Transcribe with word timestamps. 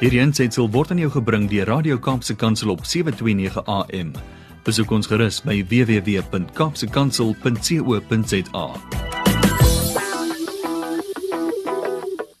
Hierdie 0.00 0.22
aanseit 0.24 0.56
word 0.72 0.94
aan 0.94 1.00
jou 1.02 1.10
gebring 1.12 1.42
deur 1.50 1.66
Radio 1.68 1.98
Kaapse 2.00 2.32
Kansel 2.32 2.70
op 2.72 2.86
7:29 2.88 3.60
AM. 3.68 4.14
Besoek 4.64 4.88
ons 4.96 5.04
gerus 5.06 5.42
by 5.44 5.60
www.kapsekansel.co.za. 5.68 8.64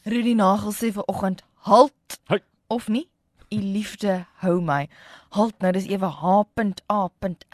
Rudy 0.08 0.32
Nagel 0.32 0.72
sê 0.72 0.88
vir 0.92 1.04
oggend, 1.04 1.44
"Halt." 1.68 1.92
Hey. 2.32 2.40
Of 2.68 2.88
nie? 2.88 3.08
U 3.50 3.58
liefde 3.58 4.26
hou 4.44 4.60
my. 4.62 4.84
Halt 5.34 5.58
nou, 5.62 5.72
dis 5.74 5.88
ewe 5.90 6.06
H.A.L.T. 6.06 7.50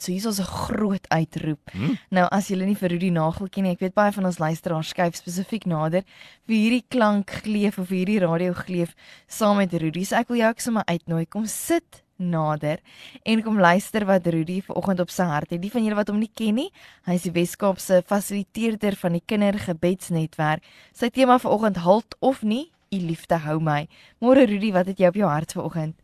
So 0.00 0.12
hier's 0.12 0.26
ons 0.26 0.40
'n 0.40 0.48
groot 0.48 1.06
uitroep. 1.08 1.70
Hmm. 1.72 1.98
Nou 2.10 2.26
as 2.30 2.48
julle 2.48 2.64
nie 2.64 2.76
vir 2.76 2.90
Rudy 2.90 3.10
Nagel 3.10 3.48
ken 3.48 3.64
nie, 3.64 3.72
ek 3.72 3.80
weet 3.80 3.94
baie 3.94 4.12
van 4.12 4.24
ons 4.24 4.38
luisteraars 4.38 4.88
skuif 4.88 5.16
spesifiek 5.16 5.66
nader 5.66 6.04
vir 6.46 6.56
hierdie 6.56 6.84
klank 6.88 7.30
gleef 7.44 7.78
of 7.78 7.88
hierdie 7.88 8.20
radio 8.20 8.52
gleef 8.52 8.94
saam 9.26 9.56
met 9.56 9.72
Rudy. 9.72 10.04
So 10.04 10.16
ek 10.16 10.28
wil 10.28 10.38
jou 10.38 10.48
ook 10.48 10.60
sommer 10.60 10.84
uitnooi. 10.86 11.26
Kom 11.26 11.46
sit 11.46 12.02
nader 12.18 12.80
en 13.22 13.42
kom 13.42 13.60
luister 13.60 14.04
wat 14.06 14.26
Rudy 14.26 14.60
vanoggend 14.66 15.00
op 15.00 15.10
sy 15.10 15.26
hart 15.30 15.50
het. 15.54 15.62
Die 15.62 15.70
van 15.70 15.84
julle 15.84 15.98
wat 15.98 16.08
hom 16.08 16.18
nie 16.18 16.30
ken 16.34 16.58
nie, 16.58 16.68
hy 17.06 17.14
is 17.18 17.26
die 17.28 17.34
Weskaapse 17.34 18.02
fasiliteerder 18.06 18.96
van 18.98 19.16
die 19.16 19.22
Kindergebedsnetwerk. 19.24 20.64
Sy 20.92 21.10
tema 21.14 21.38
vanoggend 21.38 21.82
halt 21.84 22.16
of 22.20 22.42
nie, 22.42 22.68
u 22.90 22.98
liefde 22.98 23.38
hou 23.44 23.58
my. 23.60 23.86
Môre 24.20 24.46
Rudy, 24.48 24.72
wat 24.72 24.86
het 24.86 24.98
jy 24.98 25.10
op 25.10 25.18
jou 25.18 25.28
hart 25.28 25.52
vanoggend? 25.52 25.96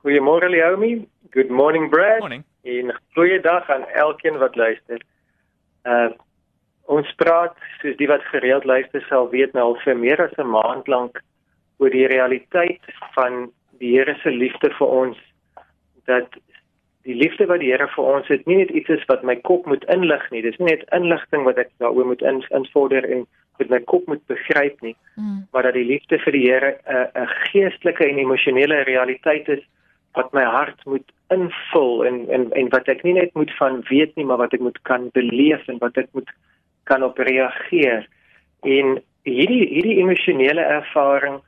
Goeiemôre 0.00 0.50
Leomi. 0.52 1.06
Good 1.30 1.50
morning 1.50 1.90
Brad. 1.90 2.20
Morning. 2.20 2.44
En 2.62 2.94
goeiedag 3.14 3.70
aan 3.70 3.86
elkeen 3.88 4.38
wat 4.38 4.56
luister. 4.56 5.02
Uh 5.84 6.12
ons 6.84 7.08
praat 7.16 7.54
soos 7.80 7.94
die 7.96 8.06
wat 8.10 8.20
gereeld 8.28 8.66
luister 8.68 9.00
sal 9.08 9.30
weet 9.32 9.54
nou 9.56 9.62
al 9.70 9.78
vir 9.84 9.96
meer 9.96 10.20
as 10.20 10.34
'n 10.36 10.50
maand 10.52 10.86
lank 10.86 11.22
oor 11.80 11.90
die 11.90 12.06
realiteit 12.06 12.84
van 13.14 13.48
die 13.78 13.96
Here 13.96 14.14
se 14.22 14.30
liefde 14.30 14.70
vir 14.78 14.86
ons 14.86 15.16
dat 16.04 16.28
die 17.08 17.14
liefde 17.14 17.46
wat 17.46 17.60
die 17.60 17.70
Here 17.72 17.88
vir 17.94 18.04
ons 18.04 18.28
het 18.28 18.46
nie 18.46 18.56
net 18.56 18.70
iets 18.70 18.88
is 18.88 19.04
wat 19.08 19.24
my 19.24 19.36
kop 19.36 19.66
moet 19.66 19.84
inlig 19.84 20.30
nie. 20.30 20.42
Dis 20.42 20.58
nie 20.58 20.70
net 20.70 20.84
inligting 20.92 21.44
wat 21.44 21.58
ek 21.58 21.70
daaroor 21.78 22.06
moet 22.06 22.22
in, 22.22 22.44
invorder 22.50 23.04
en 23.04 23.26
met 23.58 23.70
my 23.70 23.80
kop 23.80 24.06
moet 24.06 24.26
begryp 24.26 24.80
nie, 24.80 24.96
Mm. 25.16 25.46
maar 25.52 25.62
dat 25.62 25.74
die 25.74 25.84
liefde 25.84 26.18
vir 26.18 26.32
die 26.32 26.46
Here 26.50 26.76
'n 26.86 27.22
'n 27.22 27.28
geestelike 27.50 28.04
en 28.04 28.18
emosionele 28.18 28.82
realiteit 28.82 29.48
is 29.48 29.62
wat 30.14 30.32
my 30.32 30.42
hart 30.42 30.84
moet 30.84 31.12
invul 31.30 32.04
en 32.04 32.28
en 32.30 32.52
en 32.52 32.68
wat 32.68 32.88
ek 32.88 33.02
nie 33.02 33.12
net 33.12 33.34
moet 33.34 33.50
van 33.58 33.82
weet 33.88 34.14
nie, 34.16 34.24
maar 34.24 34.36
wat 34.36 34.52
ek 34.52 34.60
moet 34.60 34.78
kan 34.82 35.08
beleef 35.12 35.68
en 35.68 35.78
wat 35.78 35.96
ek 35.96 36.08
moet 36.12 36.30
kan 36.84 37.02
op 37.02 37.18
reageer. 37.18 38.06
En 38.62 39.02
hierdie 39.22 39.66
hierdie 39.68 39.98
emosionele 39.98 40.60
ervaring 40.60 41.40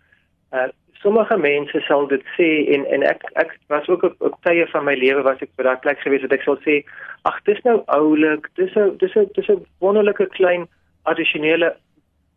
uh 0.52 0.68
sommige 1.02 1.36
mense 1.36 1.80
sal 1.86 2.06
dit 2.08 2.22
sê 2.38 2.48
en 2.74 2.86
en 2.90 3.02
ek 3.02 3.22
ek 3.34 3.58
was 3.68 3.88
ook 3.88 4.02
op, 4.02 4.14
op 4.20 4.36
tye 4.42 4.66
van 4.66 4.84
my 4.84 4.94
lewe 4.94 5.22
was 5.22 5.42
ek 5.44 5.50
by 5.56 5.62
daai 5.62 5.82
plek 5.84 6.00
gewees 6.02 6.24
wat 6.24 6.32
ek 6.32 6.42
sal 6.46 6.56
sê 6.64 6.80
ag 7.28 7.36
dis 7.44 7.60
nou 7.64 7.82
oulik 7.98 8.48
dis 8.56 8.74
'n 8.76 8.96
dis 8.98 9.14
'n 9.14 9.28
dis 9.34 9.48
'n 9.48 9.64
wonderlike 9.80 10.26
klein 10.38 10.66
addisionele 11.04 11.76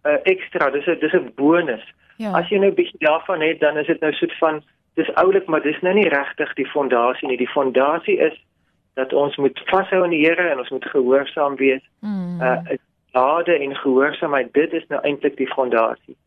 uh, 0.06 0.18
ekstra 0.24 0.70
dis 0.70 0.88
'n 0.88 1.00
dis 1.00 1.14
'n 1.14 1.32
bonus 1.36 1.86
Ja. 2.20 2.34
As 2.36 2.50
jy 2.52 2.60
nou 2.60 2.72
'n 2.72 2.76
bietjie 2.76 3.00
daarvan 3.00 3.42
het, 3.42 3.60
dan 3.60 3.78
is 3.78 3.88
dit 3.88 4.00
nou 4.00 4.12
soet 4.14 4.38
van 4.38 4.64
dis 4.94 5.14
oulik, 5.16 5.48
maar 5.48 5.62
dis 5.62 5.80
nou 5.82 5.94
nie 5.96 6.10
regtig 6.10 6.54
die 6.54 6.68
fondasie 6.68 7.28
nie. 7.28 7.38
Die 7.38 7.48
fondasie 7.48 8.18
is 8.18 8.36
dat 8.94 9.14
ons 9.14 9.38
moet 9.38 9.62
vashou 9.66 10.04
aan 10.04 10.10
die 10.10 10.26
Here 10.26 10.50
en 10.50 10.60
ons 10.60 10.70
moet 10.70 10.86
gehoorsaam 10.86 11.56
wees. 11.56 11.82
Mm. 12.00 12.42
Uh 12.42 12.78
lade 13.12 13.58
en 13.58 13.76
gehoorsaamheid, 13.76 14.54
dit 14.54 14.74
is 14.74 14.84
nou 14.88 15.02
eintlik 15.02 15.38
die 15.38 15.48
fondasie. 15.48 16.18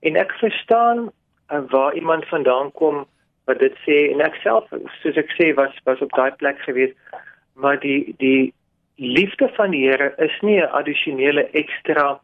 En 0.00 0.16
ek 0.16 0.32
verstaan 0.32 1.10
uh, 1.52 1.60
waar 1.68 1.94
iemand 1.94 2.24
vandaan 2.26 2.72
kom 2.72 3.06
wat 3.44 3.58
dit 3.58 3.74
sê 3.84 4.08
en 4.12 4.20
ek 4.20 4.34
self 4.34 4.70
soos 5.02 5.16
ek 5.16 5.34
sê 5.36 5.54
was 5.54 5.74
was 5.84 6.00
op 6.00 6.10
daai 6.16 6.30
plek 6.30 6.58
gewees, 6.58 6.94
maar 7.54 7.80
die 7.80 8.14
die 8.18 8.54
liefde 8.96 9.50
van 9.58 9.70
die 9.70 9.84
Here 9.90 10.14
is 10.16 10.40
nie 10.40 10.62
'n 10.62 10.70
addisionele 10.70 11.50
ekstra 11.50 12.20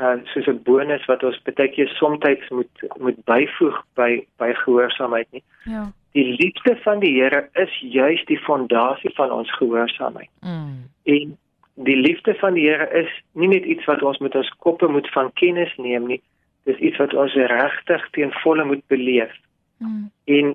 uh 0.00 0.16
soos 0.32 0.46
'n 0.48 0.62
bonus 0.64 1.04
wat 1.06 1.22
ons 1.24 1.42
baie 1.42 1.68
keer 1.68 1.88
soms 1.88 2.48
moet 2.50 2.74
moet 2.98 3.24
byvoeg 3.24 3.76
by 3.94 4.24
by 4.38 4.52
gehoorsaamheid 4.64 5.28
nie. 5.30 5.42
ja. 5.64 5.92
Die 6.12 6.36
liefde 6.42 6.76
van 6.82 6.98
die 6.98 7.14
Here 7.22 7.48
is 7.52 7.78
juis 7.80 8.24
die 8.24 8.38
fondasie 8.38 9.10
van 9.14 9.30
ons 9.30 9.52
gehoorsaamheid. 9.56 10.30
Mm. 10.40 10.90
En 11.02 11.38
die 11.74 11.96
liefde 11.96 12.34
van 12.34 12.54
die 12.54 12.66
Here 12.68 12.88
is 13.02 13.10
nie 13.32 13.48
net 13.48 13.64
iets 13.64 13.84
wat 13.84 14.02
ons 14.02 14.18
met 14.18 14.34
ons 14.34 14.48
koppe 14.58 14.88
moet 14.88 15.10
van 15.10 15.32
kennis 15.32 15.76
neem 15.76 16.06
nie. 16.06 16.22
Dis 16.64 16.76
iets 16.78 16.96
wat 16.96 17.14
ons 17.14 17.34
regtig 17.34 18.10
ten 18.10 18.32
volle 18.42 18.64
moet 18.64 18.86
beleef. 18.86 19.32
Mm. 19.78 20.10
En 20.24 20.54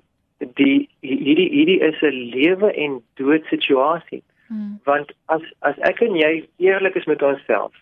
die 0.54 0.88
hierdie 1.00 1.50
hierdie 1.50 1.80
is 1.80 2.02
'n 2.02 2.30
lewe 2.36 2.72
en 2.72 3.02
dood 3.14 3.44
situasie 3.44 4.22
Mm. 4.48 4.78
want 4.84 5.10
as 5.24 5.42
as 5.66 5.78
ek 5.82 6.00
en 6.06 6.14
jy 6.14 6.44
eerlik 6.62 6.94
is 6.94 7.06
met 7.10 7.22
onsself 7.22 7.74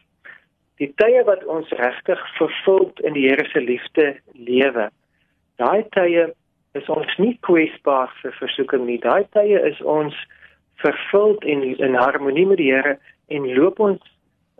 die 0.79 0.93
tye 0.97 1.25
wat 1.25 1.45
ons 1.45 1.69
regtig 1.69 2.21
vervuld 2.37 3.01
in 3.01 3.12
die 3.12 3.29
Here 3.29 3.45
se 3.53 3.61
liefde 3.61 4.17
lewe 4.33 4.91
daai 5.57 5.85
tye 5.95 6.33
is 6.75 6.89
ons 6.91 7.19
nie 7.23 7.37
kwesbaar 7.47 8.11
vir 8.23 8.35
versoeking 8.41 8.87
nie. 8.89 8.99
Daai 9.03 9.27
tye 9.37 9.61
is 9.71 9.81
ons 9.81 10.17
vervuld 10.83 11.45
en 11.47 11.62
in 11.62 11.95
harmonie 11.99 12.47
met 12.51 12.59
die 12.59 12.73
Here 12.73 12.99
en 13.31 13.47
loop 13.55 13.81
ons 13.81 14.03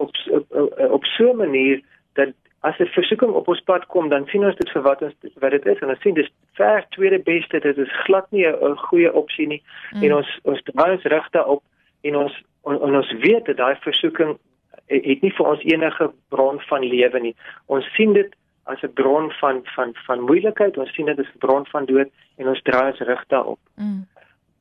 op 0.03 0.11
op, 0.31 0.47
op, 0.51 0.79
op 0.99 1.05
so 1.17 1.33
'n 1.33 1.37
manier 1.37 1.83
dat 2.15 2.35
as 2.63 2.79
'n 2.79 2.95
versoeking 2.95 3.33
op 3.33 3.49
ons 3.49 3.61
pad 3.61 3.87
kom 3.87 4.09
dan 4.09 4.27
sien 4.27 4.45
ons 4.45 4.57
dit 4.57 4.71
vir 4.71 4.83
wat 4.83 5.03
ons 5.03 5.15
wat 5.35 5.51
dit 5.51 5.67
is. 5.67 5.79
En 5.79 5.89
ons 5.89 6.01
sien 6.01 6.15
dis 6.15 6.31
ver 6.55 6.87
tweede 6.91 7.19
beste 7.19 7.61
dit 7.61 7.79
is 7.79 8.01
glad 8.05 8.31
nie 8.31 8.47
'n 8.47 8.77
goeie 8.77 9.13
opsie 9.13 9.47
nie. 9.47 9.63
Mm. 9.93 10.03
en 10.03 10.15
ons 10.15 10.41
ons 10.43 10.63
draai 10.63 10.93
ons 10.93 11.03
rig 11.05 11.31
daarop 11.31 11.63
en 12.03 12.17
ons 12.17 12.43
en, 12.65 12.81
en 12.81 12.97
ons 12.97 13.13
weet 13.13 13.45
dat 13.45 13.57
daai 13.57 13.77
versoeking 13.77 14.39
het 14.87 15.05
het 15.05 15.23
nie 15.23 15.33
vir 15.33 15.47
ons 15.47 15.63
enige 15.65 16.11
bron 16.29 16.61
van 16.69 16.85
lewe 16.85 17.21
nie. 17.21 17.35
Ons 17.67 17.87
sien 17.97 18.13
dit 18.13 18.35
as 18.65 18.83
'n 18.83 18.93
bron 18.93 19.31
van 19.41 19.61
van 19.77 19.95
van 20.07 20.21
moeilikheid, 20.21 20.79
ons 20.79 20.95
sien 20.95 21.07
dit 21.07 21.19
as 21.19 21.35
'n 21.35 21.39
bron 21.39 21.67
van 21.67 21.85
dood 21.85 22.11
en 22.37 22.49
ons 22.49 22.63
draai 22.63 22.91
ons 22.91 23.01
rig 23.01 23.25
daarop. 23.29 23.59
Mm. 23.77 24.07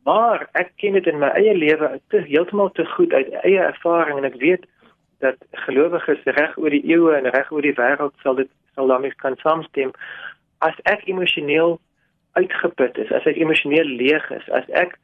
Maar 0.03 0.50
ek 0.51 0.72
ken 0.75 0.94
dit 0.94 1.07
in 1.07 1.19
my 1.19 1.28
eie 1.28 1.57
lewe 1.57 2.01
te 2.07 2.17
heeltemal 2.17 2.72
te 2.72 2.85
goed 2.85 3.13
uit 3.13 3.31
eie 3.31 3.59
ervaring 3.59 4.17
en 4.17 4.25
ek 4.25 4.35
weet 4.35 4.66
dat 5.19 5.35
gelowiges 5.51 6.23
reg 6.23 6.57
oor 6.57 6.69
die 6.69 6.85
eeue 6.85 7.16
en 7.16 7.29
reg 7.29 7.51
oor 7.51 7.61
die 7.61 7.75
wêreld 7.75 8.13
sal 8.22 8.35
dit 8.35 8.50
sal 8.75 8.88
daarmee 8.88 9.13
kan 9.16 9.35
saamstem. 9.38 9.91
As 10.57 10.75
ek 10.84 11.07
emosioneel 11.07 11.79
uitgeput 12.34 12.97
is, 12.97 13.11
as 13.11 13.25
ek 13.25 13.35
emosioneel 13.35 13.85
leeg 13.85 14.31
is, 14.31 14.50
as 14.50 14.69
ek 14.69 15.00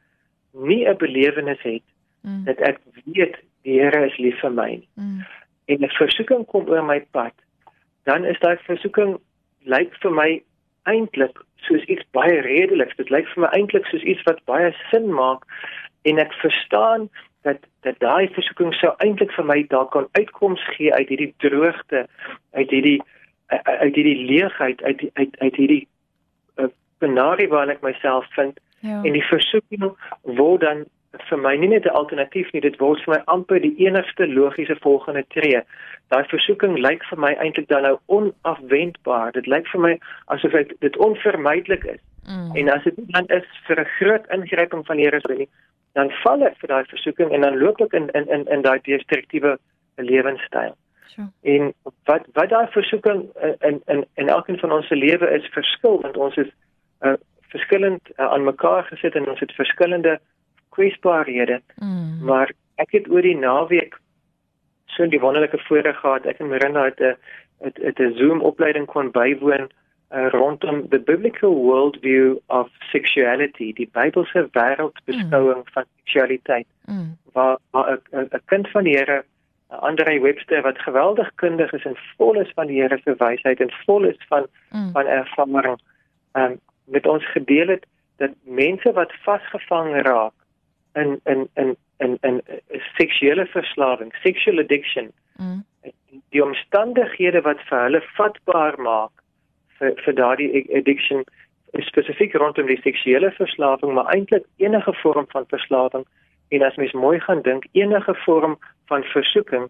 nie 0.52 0.88
'n 0.88 0.96
belewenis 0.96 1.62
het 1.62 1.82
Mm. 2.22 2.44
dat 2.44 2.56
ek 2.56 2.78
weet 3.04 3.36
die 3.64 3.78
Here 3.80 4.06
is 4.06 4.16
lief 4.18 4.38
vir 4.40 4.50
my 4.50 4.82
Mm. 4.96 5.24
en 5.68 5.82
'n 5.84 5.88
versoeking 5.98 6.46
kom 6.46 6.68
oor 6.68 6.82
my 6.84 7.00
pad, 7.12 7.32
dan 8.04 8.24
is 8.24 8.38
daai 8.40 8.56
versoeking 8.66 9.18
lyk 9.64 9.94
vir 10.02 10.10
my 10.12 10.42
eintlik 10.86 11.38
soos 11.56 11.82
iets 11.84 12.04
baie 12.12 12.40
redeliks. 12.40 12.96
Dit 12.96 13.10
lyk 13.10 13.26
vir 13.34 13.42
my 13.42 13.48
eintlik 13.52 13.86
soos 13.86 14.02
iets 14.02 14.22
wat 14.24 14.44
baie 14.46 14.74
sin 14.90 15.12
maak 15.12 15.42
en 16.04 16.18
ek 16.18 16.32
verstaan 16.32 17.08
dat 17.42 17.58
dat 17.82 17.98
daai 18.00 18.28
versoeking 18.28 18.74
sou 18.74 18.94
eintlik 18.98 19.32
vir 19.32 19.44
my 19.44 19.62
daar 19.68 19.88
kan 19.88 20.06
uitkoms 20.12 20.60
gee 20.76 20.92
uit 20.94 21.08
hierdie 21.08 21.34
droogte, 21.38 22.06
uit 22.52 22.70
hierdie 22.70 23.02
uit 23.64 23.94
hierdie 23.94 24.24
leegheid, 24.26 24.82
uit 24.82 24.98
die- 24.98 25.10
uit 25.14 25.36
uit 25.38 25.56
hierdie 25.56 25.88
uh, 26.58 26.66
penarie 26.98 27.48
waarin 27.48 27.70
ek 27.76 27.82
myself 27.82 28.26
vind 28.34 28.60
Ja. 28.82 29.02
en 29.04 29.12
die 29.12 29.24
versoeking 29.24 29.92
word 30.22 30.60
dan 30.60 30.84
vir 31.18 31.38
my 31.38 31.56
nie 31.56 31.68
net 31.68 31.86
'n 31.86 31.96
alternatief 32.00 32.52
nie, 32.52 32.60
dit 32.60 32.78
word 32.78 33.02
vir 33.04 33.14
my 33.14 33.22
amper 33.26 33.60
die 33.60 33.74
enigste 33.86 34.26
logiese 34.26 34.76
volgende 34.76 35.24
tree. 35.28 35.62
Daai 36.08 36.24
versoeking 36.24 36.78
lyk 36.78 37.02
vir 37.10 37.18
my 37.18 37.34
eintlik 37.34 37.68
dan 37.68 37.82
nou 37.82 37.98
onafwendbaar. 38.06 39.32
Dit 39.32 39.46
lyk 39.46 39.66
vir 39.68 39.80
my 39.80 39.98
asof 40.26 40.52
dit 40.52 40.72
dit 40.80 40.96
onvermydelik 40.96 41.84
is. 41.84 42.00
Mm. 42.26 42.56
En 42.56 42.68
as 42.68 42.84
dit 42.84 42.94
dan 42.96 43.26
is 43.26 43.46
vir 43.66 43.80
'n 43.80 43.90
groot 43.98 44.26
ingryping 44.30 44.86
van 44.86 44.96
die 44.96 45.04
Here 45.04 45.20
se 45.20 45.34
nie, 45.34 45.48
dan 45.94 46.10
val 46.22 46.42
ek 46.42 46.58
vir 46.58 46.68
daai 46.68 46.84
versoeking 46.84 47.32
en 47.32 47.40
dan 47.40 47.58
loop 47.58 47.80
ek 47.80 47.92
in 47.92 48.08
in 48.10 48.28
in 48.28 48.46
in 48.46 48.62
daai 48.62 48.78
destruktiewe 48.82 49.58
lewenstyl. 49.96 50.76
Sure. 51.06 51.28
En 51.42 51.74
wat 52.04 52.26
wat 52.32 52.48
daai 52.48 52.66
versoeking 52.70 53.28
in 53.60 53.82
in 53.86 54.06
in 54.14 54.28
elkeen 54.28 54.58
van 54.58 54.72
ons 54.72 54.86
se 54.86 54.96
lewe 54.96 55.30
is 55.30 55.46
verskil 55.52 56.00
want 56.00 56.16
ons 56.16 56.36
is 56.36 56.50
uh, 57.00 57.14
verskillend 57.48 58.02
uh, 58.16 58.26
aan 58.30 58.44
mekaar 58.44 58.84
gesit 58.84 59.14
en 59.14 59.28
ons 59.28 59.40
het 59.40 59.52
verskillende 59.52 60.20
kwesbaarhede, 60.80 61.60
Mm. 61.80 62.24
maar 62.24 62.52
ek 62.76 62.90
het 62.96 63.08
oor 63.10 63.22
die 63.22 63.36
naweek 63.36 63.98
so 64.86 65.06
die 65.06 65.20
wonderlike 65.20 65.58
voorreg 65.68 66.00
gehad. 66.00 66.26
Ek 66.26 66.38
en 66.40 66.48
Miranda 66.48 66.84
het 66.84 67.00
'n 67.00 67.16
het, 67.60 67.76
het 67.82 67.98
'n 67.98 68.16
Zoom 68.16 68.40
opleiding 68.40 68.86
kon 68.86 69.10
bywoon 69.10 69.68
uh, 70.12 70.28
rondom 70.30 70.88
the 70.88 70.98
biblical 70.98 71.54
worldview 71.54 72.36
of 72.48 72.68
sexuality, 72.92 73.72
die 73.72 73.88
Bybelse 73.92 74.48
wêreldbeskouing 74.52 75.62
mm. 75.64 75.72
van 75.72 75.84
seksualiteit 75.98 76.66
Mm. 76.86 77.16
waar 77.32 77.58
'n 77.72 78.00
'n- 78.12 78.28
'n 78.32 78.42
kind 78.46 78.68
van 78.70 78.84
die 78.84 78.96
Here 78.96 79.24
Andre 79.68 80.20
Webster 80.20 80.62
wat 80.62 80.78
geweldig 80.78 81.30
kundig 81.34 81.72
is 81.72 81.84
en 81.84 81.96
vol 82.16 82.40
is 82.40 82.50
van 82.54 82.66
die 82.66 82.80
Here 82.80 82.98
se 83.04 83.14
wysheid 83.18 83.60
en 83.60 83.70
vol 83.86 84.04
is 84.04 84.16
van 84.28 84.46
mm. 84.72 84.90
van 84.92 85.06
ervaring 85.06 85.78
um, 86.32 86.58
met 86.84 87.06
ons 87.06 87.24
gedeel 87.30 87.68
het 87.68 87.86
dat 88.16 88.30
mense 88.44 88.92
wat 88.92 89.12
vasgevang 89.22 90.02
raak 90.02 90.32
in 90.94 91.20
in 91.24 91.48
in 91.54 91.76
in 91.98 92.18
in 92.22 92.40
seksuele 92.96 93.46
verslawing, 93.46 94.12
sexual 94.22 94.58
addiction. 94.58 95.12
Mm. 95.36 95.64
Die 96.30 96.44
omstandighede 96.44 97.42
wat 97.42 97.60
vir 97.68 97.82
hulle 97.82 98.02
vatbaar 98.16 98.78
maak 98.78 99.12
vir 99.78 99.94
vir 100.04 100.14
daardie 100.14 100.66
addiction 100.76 101.24
spesifiek 101.86 102.34
rondom 102.34 102.66
die 102.66 102.80
seksuele 102.82 103.30
verslawing, 103.30 103.94
maar 103.94 104.10
eintlik 104.14 104.44
enige 104.56 104.92
vorm 105.02 105.26
van 105.30 105.46
verslawing 105.48 106.06
en 106.50 106.62
as 106.66 106.76
mens 106.76 106.92
mooi 106.92 107.20
gaan 107.20 107.42
dink, 107.42 107.66
enige 107.72 108.14
vorm 108.24 108.58
van 108.90 109.04
versoeking, 109.12 109.68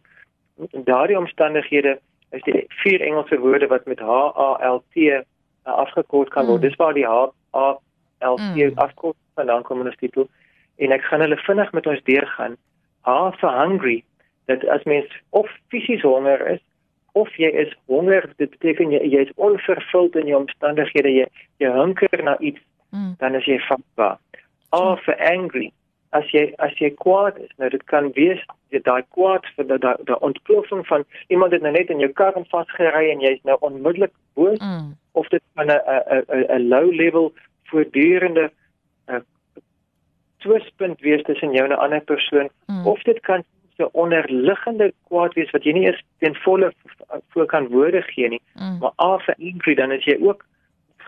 daardie 0.72 1.18
omstandighede 1.18 1.98
is 2.30 2.42
die 2.42 2.64
vier 2.82 3.00
Engelse 3.00 3.38
woorde 3.38 3.66
wat 3.66 3.84
met 3.86 4.00
H 4.00 4.32
A 4.36 4.50
L 4.64 4.82
T 4.94 5.10
uh, 5.10 5.20
afgekort 5.64 6.30
kan 6.30 6.46
word. 6.46 6.62
Mm. 6.62 6.68
Dis 6.68 6.76
waar 6.76 6.94
die 6.94 7.06
H 7.06 7.28
A 7.52 7.78
L 8.18 8.36
T 8.36 8.56
mm. 8.56 8.78
afkort 8.78 9.16
vandaan 9.34 9.62
kom 9.62 9.80
in 9.80 9.90
die 9.90 9.96
titel 10.00 10.28
en 10.80 10.94
ek 10.96 11.04
gaan 11.08 11.24
hulle 11.24 11.38
vinnig 11.44 11.72
met 11.76 11.86
ons 11.86 12.02
deurgaan. 12.08 12.56
H 13.08 13.36
for 13.40 13.52
hungry, 13.56 14.00
dat 14.50 14.64
as 14.68 14.84
mens 14.88 15.08
of 15.36 15.48
fisies 15.72 16.04
honger 16.06 16.40
is 16.56 16.62
of 17.12 17.32
jy 17.36 17.50
is 17.64 17.72
honger, 17.90 18.28
dit 18.38 18.50
beteken 18.50 18.92
jy, 18.94 19.00
jy 19.10 19.24
is 19.26 19.32
onvervuld 19.36 20.16
in 20.20 20.30
jou 20.30 20.38
omstandighede, 20.38 21.10
jy 21.10 21.26
jy 21.62 21.72
hunker 21.74 22.22
na 22.22 22.36
iets, 22.38 22.62
mm. 22.94 23.16
dan 23.18 23.34
is 23.34 23.48
jy 23.50 23.58
vatbaar. 23.66 24.20
A 24.76 24.96
for 25.02 25.18
angry, 25.26 25.72
as 26.16 26.30
jy 26.34 26.44
as 26.62 26.76
jy 26.78 26.92
kwaad 27.02 27.38
is, 27.42 27.50
nou 27.58 27.70
dit 27.72 27.82
kan 27.90 28.12
wees 28.14 28.42
jy 28.74 28.80
daai 28.86 29.02
kwaad 29.14 29.46
vir 29.56 29.66
die 29.70 29.78
daai 29.82 29.96
die 30.06 30.18
ontploffing 30.26 30.84
van 30.86 31.04
iemand 31.34 31.54
het 31.56 31.62
nou 31.66 31.72
net 31.74 31.90
in 31.90 32.02
jou 32.02 32.10
kar 32.20 32.38
vasgery 32.52 33.10
en 33.10 33.22
jy's 33.24 33.42
nou 33.48 33.56
onmiddellik 33.66 34.14
boos 34.38 34.58
mm. 34.62 34.94
of 35.18 35.28
dit 35.34 35.42
van 35.58 35.70
'n 35.70 35.80
'n 35.80 36.44
'n 36.56 36.68
low 36.68 36.92
level 37.02 37.32
voortdurende 37.70 38.50
twispunt 40.44 41.00
wees 41.00 41.22
tussen 41.28 41.52
jou 41.52 41.64
en 41.64 41.72
'n 41.72 41.82
ander 41.86 42.00
persoon 42.00 42.48
mm. 42.66 42.86
of 42.86 43.02
dit 43.02 43.20
kan 43.20 43.44
'n 43.80 43.88
onderliggende 43.92 44.92
kwaad 45.08 45.34
wees 45.34 45.50
wat 45.50 45.64
jy 45.64 45.72
nie 45.72 45.86
eens 45.86 46.02
ten 46.18 46.34
volle 46.44 46.72
voor 47.32 47.46
kan 47.46 47.68
woorde 47.68 48.02
gee 48.02 48.28
nie 48.28 48.42
mm. 48.54 48.78
maar 48.80 48.92
af 48.96 49.24
vir 49.24 49.34
angry 49.38 49.74
dan 49.74 49.92
is 49.92 50.04
jy 50.04 50.16
ook 50.20 50.44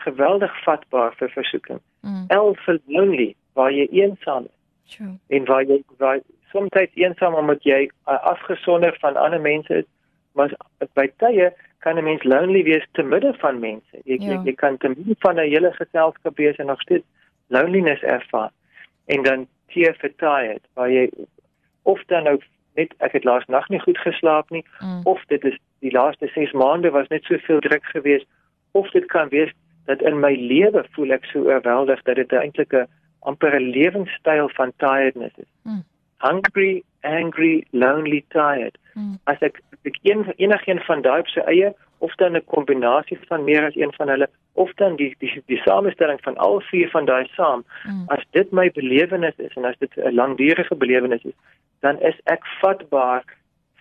geweldig 0.04 0.62
vatbaar 0.64 1.14
vir 1.20 1.30
versoeking 1.30 1.80
mm. 2.00 2.24
el 2.28 2.54
for 2.64 2.78
lonely 2.86 3.34
waar 3.52 3.72
jy 3.72 3.88
eensaam 3.90 4.44
is 4.44 4.96
True. 4.96 5.16
en 5.28 5.44
waar 5.44 5.64
jy 5.64 5.82
waar 5.98 6.20
soms 6.52 6.70
eensaam 6.94 7.34
omdat 7.34 7.62
jy 7.64 7.82
uh, 7.84 8.18
afgesonder 8.34 8.96
van 9.00 9.16
ander 9.16 9.40
mense 9.40 9.82
is 9.82 9.88
maar 10.32 10.54
by 10.96 11.06
tye 11.22 11.52
kan 11.84 11.98
'n 11.98 12.04
mens 12.04 12.24
lonely 12.24 12.62
wees 12.62 12.86
te 12.92 13.02
midde 13.02 13.34
van 13.44 13.60
mense 13.60 13.96
jy, 14.04 14.16
ja. 14.16 14.32
jy, 14.32 14.40
jy 14.44 14.54
kan 14.54 14.76
te 14.78 14.88
midde 14.88 15.16
van 15.18 15.36
'n 15.36 15.50
hele 15.54 15.72
geselskap 15.72 16.36
wees 16.36 16.56
en 16.56 16.66
nog 16.66 16.80
steeds 16.80 17.06
loneliness 17.46 18.02
ervaar 18.02 18.50
en 19.14 19.22
dan 19.28 19.46
teer 19.72 19.96
vir 20.00 20.12
tired 20.22 20.64
waar 20.78 20.90
jy 20.90 21.06
of 21.82 22.02
dan 22.12 22.28
nou 22.28 22.38
net 22.78 22.94
ek 23.04 23.16
het 23.18 23.24
laas 23.28 23.44
nag 23.52 23.68
nie 23.68 23.80
goed 23.80 23.98
geslaap 23.98 24.50
nie 24.50 24.64
mm. 24.80 25.00
of 25.04 25.20
dit 25.32 25.44
is 25.50 25.58
die 25.84 25.92
laaste 25.92 26.30
6 26.34 26.52
maande 26.52 26.92
was 26.94 27.08
net 27.12 27.28
soveel 27.28 27.60
druk 27.60 27.84
geweest 27.94 28.28
of 28.72 28.90
dit 28.96 29.06
kan 29.12 29.28
wees 29.28 29.52
dat 29.90 30.02
in 30.02 30.20
my 30.20 30.32
lewe 30.34 30.84
voel 30.96 31.14
ek 31.16 31.24
so 31.30 31.44
oorweldig 31.48 32.02
dat 32.08 32.20
dit 32.20 32.32
eintlik 32.32 32.72
'n 32.72 32.86
amper 33.30 33.54
'n 33.60 33.70
lewenstyl 33.76 34.48
van 34.58 34.72
tiredness 34.76 35.36
is. 35.36 35.50
Mm. 35.62 35.84
Hungry, 36.18 36.82
angry, 37.00 37.64
lonely, 37.70 38.24
tired. 38.28 38.78
Mm. 38.94 39.18
As 39.24 39.38
ek 39.40 39.60
ek 39.82 39.98
een 40.02 40.32
enigeen 40.36 40.80
van 40.80 41.02
daai 41.02 41.20
op 41.20 41.28
sy 41.28 41.40
eie 41.40 41.74
of 42.06 42.14
dan 42.22 42.36
'n 42.36 42.44
kombinasie 42.54 43.18
van 43.28 43.44
meer 43.44 43.66
as 43.66 43.76
een 43.76 43.92
van 43.98 44.08
hulle 44.08 44.28
of 44.52 44.72
dan 44.80 44.96
die 44.96 45.14
die 45.18 45.42
die 45.46 45.62
samestelling 45.68 46.20
van 46.22 46.36
al 46.36 46.60
vier 46.60 46.88
van 46.90 47.04
daai 47.04 47.26
saam 47.36 47.64
mm. 47.84 48.04
as 48.06 48.24
dit 48.30 48.50
my 48.50 48.70
belewenis 48.70 49.36
is 49.36 49.54
en 49.54 49.64
as 49.64 49.78
dit 49.78 49.92
'n 49.96 50.14
langdurige 50.14 50.76
belewenis 50.76 51.24
is 51.24 51.38
dan 51.80 52.00
is 52.00 52.18
ek 52.24 52.46
vatbaar 52.60 53.22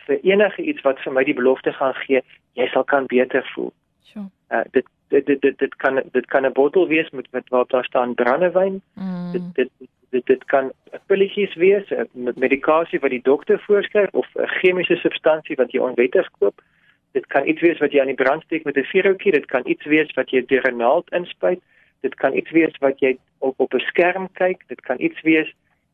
vir 0.06 0.20
enige 0.24 0.62
iets 0.62 0.82
wat 0.82 1.00
vir 1.00 1.14
my 1.14 1.24
die 1.24 1.40
belofte 1.42 1.74
gaan 1.74 1.94
gee 1.94 2.22
jy 2.60 2.68
sal 2.74 2.84
kan 2.84 3.06
beter 3.06 3.46
voel. 3.54 3.72
Sure. 4.04 4.28
Uh, 4.52 4.66
dit, 4.72 4.86
dit 5.08 5.26
dit 5.26 5.42
dit 5.42 5.58
dit 5.60 5.76
kan 5.76 6.02
dit 6.12 6.26
kan 6.26 6.46
'n 6.46 6.54
bottel 6.54 6.88
wees 6.88 7.10
met 7.10 7.28
met 7.32 7.50
waar 7.50 7.66
daar 7.68 7.86
staan 7.86 8.16
brandewyn. 8.16 8.82
Mm. 8.94 9.32
Dit, 9.32 9.56
dit 9.56 9.70
dit 10.10 10.26
dit 10.26 10.46
kan 10.46 10.72
pilletjies 11.06 11.54
wees 11.56 11.94
met 12.12 12.36
medikasie 12.36 13.00
wat 13.00 13.10
die 13.10 13.24
dokter 13.24 13.60
voorskryf 13.60 14.12
of 14.12 14.28
'n 14.36 14.48
chemiese 14.48 14.96
substansie 14.96 15.56
wat 15.56 15.72
jy 15.72 15.80
onwettig 15.80 16.30
koop. 16.40 16.62
Dit 17.12 17.28
kan 17.28 17.48
iets 17.48 17.62
wees 17.62 17.80
wat 17.80 17.92
jy 17.92 18.02
aan 18.02 18.14
die 18.14 18.24
brand 18.24 18.44
steek 18.44 18.64
met 18.64 18.78
'n 18.78 18.88
vuurhoutjie, 18.92 19.32
dit 19.32 19.46
kan 19.46 19.62
iets 19.66 19.86
wees 19.86 20.14
wat 20.16 20.30
jy 20.30 20.46
deur 20.46 20.72
'n 20.72 20.78
naald 20.78 21.12
inspuit, 21.12 21.62
dit 22.02 22.16
kan 22.16 22.34
iets 22.34 22.52
wees 22.52 22.78
wat 22.80 23.00
jy 23.00 23.18
op 23.40 23.60
op 23.60 23.74
'n 23.74 23.80
skerm 23.80 24.30
kyk, 24.34 24.64
dit 24.68 24.82
kan 24.82 25.00
iets 25.00 25.22
wees 25.22 25.52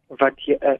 wat 0.07 0.39
jy 0.45 0.57
'n 0.61 0.65
uh, 0.67 0.77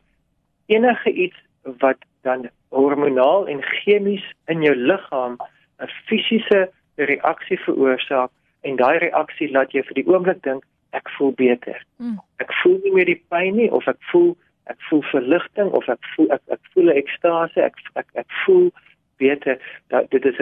enige 0.67 1.11
iets 1.11 1.37
wat 1.63 1.97
dan 2.21 2.49
hormonaal 2.69 3.47
en 3.47 3.63
chemies 3.63 4.25
in 4.45 4.61
jou 4.61 4.75
liggaam 4.75 5.37
'n 5.79 5.89
fisiese 6.05 6.69
reaksie 6.95 7.59
veroorsaak 7.59 8.31
en 8.61 8.75
daai 8.75 8.97
reaksie 8.97 9.51
laat 9.51 9.71
jou 9.71 9.83
vir 9.83 9.93
die 9.93 10.07
oomblik 10.07 10.41
dink 10.43 10.63
ek 10.91 11.09
voel 11.17 11.31
beter. 11.31 11.85
Mm. 11.97 12.19
Ek 12.43 12.53
voel 12.61 12.79
nie 12.83 12.93
meer 12.93 13.05
die 13.05 13.21
pyn 13.29 13.55
nie 13.55 13.71
of 13.71 13.87
ek 13.87 14.01
voel 14.11 14.35
ek 14.67 14.81
voel 14.89 15.03
verligting 15.11 15.71
of 15.71 15.87
ek 15.87 16.03
voel 16.15 16.31
ek 16.35 16.41
ek 16.51 16.59
voel 16.73 16.91
ekstase, 16.91 17.61
ek 17.63 17.75
ek 17.95 18.07
ek 18.23 18.31
voel 18.45 18.71
beter 19.17 19.61
dat 19.87 20.09
dit 20.09 20.25
is 20.25 20.37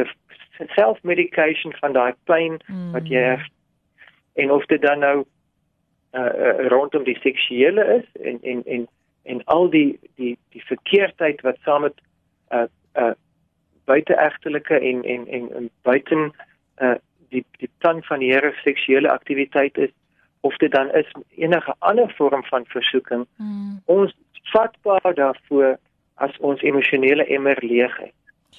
'n 0.60 0.68
self-medication 0.68 1.74
van 1.74 1.94
daai 1.94 2.14
pyn 2.24 2.60
mm. 2.68 2.92
wat 2.92 3.08
jy 3.08 3.22
het 3.22 3.52
en 4.34 4.52
of 4.52 4.66
dit 4.66 4.82
dan 4.82 5.00
nou 5.00 5.24
uh, 6.12 6.22
uh, 6.22 6.68
rondom 6.68 7.04
die 7.04 7.20
seksuele 7.20 7.84
is 8.00 8.22
en 8.22 8.40
en 8.42 8.64
en 8.66 8.88
en 9.24 9.44
al 9.44 9.70
die 9.70 10.00
die 10.16 10.38
die 10.50 10.64
verkeerdheid 10.66 11.42
wat 11.42 11.58
saam 11.64 11.82
met 11.82 12.02
uh 12.52 12.68
uh 12.94 13.14
buiteegtelike 13.86 14.80
en 14.80 15.04
en 15.04 15.28
en, 15.28 15.52
en 15.56 15.70
buiten 15.82 16.32
uh 16.82 16.96
die 17.30 17.46
die 17.58 17.70
plan 17.78 18.04
van 18.04 18.20
die 18.20 18.32
Here 18.32 18.54
seksuele 18.64 19.12
aktiwiteit 19.12 19.78
is 19.78 19.92
of 20.42 20.58
dit 20.58 20.72
dan 20.72 20.92
is 20.94 21.12
enige 21.36 21.76
ander 21.80 22.14
vorm 22.18 22.44
van 22.44 22.66
versoeking 22.66 23.26
mm. 23.36 23.82
ons 23.86 24.16
vatbaar 24.52 25.14
daarvoor 25.14 25.78
as 26.14 26.38
ons 26.38 26.62
emosionele 26.62 27.26
emmer 27.26 27.58
leeg 27.62 28.00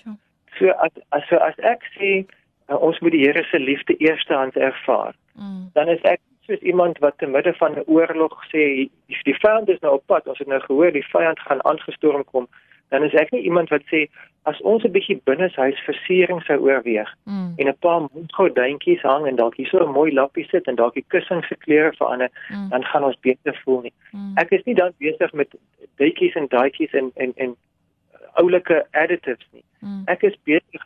is 0.04 0.16
So 0.58 0.72
as 0.80 0.92
as 1.12 1.22
so 1.28 1.36
as 1.36 1.58
ek 1.58 1.82
sê 1.96 2.24
uh, 2.68 2.78
ons 2.80 2.98
moet 3.00 3.12
die 3.12 3.24
Here 3.24 3.44
se 3.50 3.58
liefde 3.58 3.96
eerstehands 3.96 4.56
ervaar. 4.56 5.14
Mm. 5.36 5.70
Dan 5.74 5.88
is 5.88 6.00
ek 6.02 6.20
soos 6.46 6.62
iemand 6.62 6.98
wat 7.04 7.18
te 7.18 7.26
midde 7.26 7.52
van 7.60 7.76
'n 7.76 7.84
oorlog 7.86 8.36
sê 8.52 8.62
die, 9.08 9.18
die 9.28 9.38
vyand 9.42 9.68
is 9.68 9.80
nou 9.80 9.94
op 9.94 10.06
pad. 10.06 10.26
Ons 10.26 10.38
het 10.38 10.48
nou 10.48 10.60
gehoor 10.60 10.92
die 10.92 11.08
vyand 11.12 11.40
gaan 11.40 11.64
aangestorm 11.64 12.24
kom. 12.24 12.48
Dan 12.88 13.02
is 13.02 13.14
ek 13.14 13.30
nie 13.30 13.42
iemand 13.42 13.68
wat 13.68 13.82
sê 13.92 14.06
as 14.42 14.60
ons 14.62 14.84
'n 14.84 14.92
bietjie 14.94 15.20
binneshuis 15.24 15.78
versiering 15.84 16.42
sou 16.42 16.58
oorweeg 16.58 17.10
mm. 17.24 17.52
en 17.56 17.68
'n 17.68 17.78
paar 17.84 18.00
mondgordyntjies 18.00 19.02
hang 19.02 19.26
en 19.26 19.36
dalk 19.36 19.56
hier 19.56 19.68
so 19.68 19.84
'n 19.84 19.92
mooi 19.98 20.12
lappie 20.12 20.46
sit 20.50 20.66
en 20.66 20.74
dalk 20.74 20.94
die 20.94 21.04
kussings 21.08 21.48
se 21.48 21.56
kleure 21.56 21.92
verander, 21.98 22.30
mm. 22.48 22.68
dan 22.68 22.84
gaan 22.84 23.04
ons 23.04 23.20
beter 23.20 23.60
voel 23.64 23.80
nie. 23.80 23.92
Mm. 24.12 24.32
Ek 24.36 24.50
is 24.50 24.64
nie 24.64 24.74
dan 24.74 24.92
besig 24.98 25.32
met 25.32 25.50
duitjies 25.96 26.34
en 26.34 26.46
daadjies 26.48 26.92
en 26.92 27.10
en 27.14 27.32
en 27.36 27.56
oulike 28.40 28.84
additives 28.92 29.46
nie. 29.52 29.64
Mm. 29.80 30.02
Ek 30.12 30.22
is 30.22 30.36
besig 30.48 30.84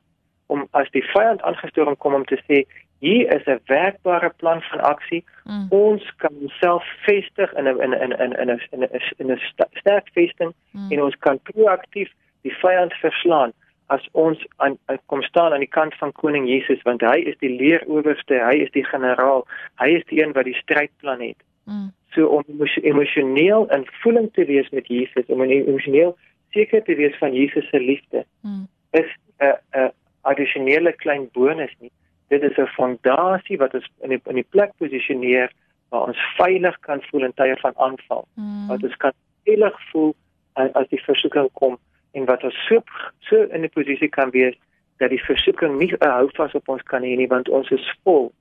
om 0.50 0.66
as 0.78 0.90
die 0.94 1.04
vyand 1.12 1.42
aangestorm 1.46 1.96
kom 2.02 2.16
om 2.18 2.26
te 2.26 2.38
sê 2.46 2.64
hier 3.00 3.32
is 3.32 3.46
'n 3.46 3.60
werkbare 3.66 4.30
plan 4.36 4.62
van 4.62 4.80
aksie. 4.80 5.24
Mm. 5.44 5.66
Ons 5.70 6.04
kan 6.16 6.34
self 6.60 6.84
vestig 7.06 7.52
in 7.52 7.64
'n 7.68 7.80
in 7.82 7.92
'n 7.94 8.00
in 8.02 8.12
'n 8.12 8.60
in 8.72 8.82
'n 8.82 9.00
in 9.18 9.30
'n 9.32 9.40
sterk 9.80 10.08
vesting 10.12 10.52
mm. 10.72 10.92
en 10.92 11.02
ons 11.02 11.16
kan 11.18 11.38
proaktief 11.52 12.10
die 12.42 12.54
vyand 12.62 12.92
verslaan 12.92 13.52
as 13.86 14.08
ons 14.12 14.46
aan 14.56 14.78
kom 15.06 15.22
staan 15.22 15.52
aan 15.52 15.64
die 15.64 15.76
kant 15.78 15.94
van 15.94 16.12
koning 16.12 16.48
Jesus 16.48 16.82
want 16.82 17.00
hy 17.00 17.18
is 17.30 17.38
die 17.38 17.56
leeroowerste, 17.56 18.34
hy 18.34 18.56
is 18.64 18.70
die 18.70 18.84
generaal, 18.84 19.46
hy 19.82 19.88
is 19.98 20.04
die 20.04 20.22
een 20.22 20.32
wat 20.32 20.44
die 20.44 20.60
strydplan 20.62 21.20
het. 21.20 21.40
Mm. 21.64 21.90
So 22.14 22.26
om 22.26 22.44
emosioneel 22.82 23.68
en 23.68 23.86
voelend 24.02 24.34
te 24.34 24.44
wees 24.44 24.68
met 24.70 24.86
Jesus, 24.86 25.26
om 25.26 25.42
emosioneel 25.42 26.16
seker 26.50 26.82
te 26.84 26.94
wees 26.94 27.16
van 27.18 27.34
Jesus 27.34 27.68
se 27.68 27.80
liefde 27.80 28.24
hmm. 28.40 28.68
is 28.90 29.08
'n 29.38 29.56
'n 29.72 29.92
addisionele 30.20 30.92
klein 30.92 31.28
bonus 31.32 31.74
nie. 31.78 31.92
Dit 32.28 32.42
is 32.42 32.56
'n 32.56 32.66
fondasie 32.66 33.58
wat 33.58 33.74
ons 33.74 33.88
in 34.00 34.08
die, 34.08 34.20
in 34.24 34.34
die 34.34 34.46
plek 34.50 34.72
posisioneer 34.76 35.52
waar 35.88 36.06
ons 36.06 36.18
veilig 36.36 36.78
kan 36.80 37.02
voel 37.02 37.24
in 37.24 37.34
tye 37.34 37.56
van 37.60 37.72
aanval. 37.76 38.26
Hmm. 38.34 38.66
Wat 38.66 38.82
ons 38.82 38.96
kan 38.96 39.12
veilig 39.44 39.80
voel 39.90 40.14
as, 40.52 40.88
die 40.88 41.02
versoeking 41.02 41.48
kom 41.52 41.78
en 42.12 42.24
wat 42.24 42.44
ons 42.44 42.66
so 42.66 42.82
so 43.18 43.42
in 43.42 43.64
'n 43.64 43.70
posisie 43.70 44.08
kan 44.08 44.30
wees 44.30 44.56
dat 44.98 45.10
die 45.10 45.24
versoeking 45.24 45.78
nie 45.78 45.92
'n 45.92 46.08
houvas 46.08 46.54
op 46.54 46.68
ons 46.68 46.82
kan 46.82 47.02
hê 47.02 47.16
nie 47.16 47.28
want 47.28 47.48
ons 47.48 47.70
is 47.70 47.94
vol. 48.04 48.32